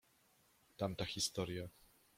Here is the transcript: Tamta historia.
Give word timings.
Tamta 0.77 1.05
historia. 1.05 1.69